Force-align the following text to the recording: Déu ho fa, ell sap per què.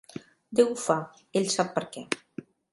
Déu 0.59 0.71
ho 0.71 0.77
fa, 0.85 0.95
ell 1.43 1.53
sap 1.59 1.71
per 1.79 1.87
què. 1.95 2.07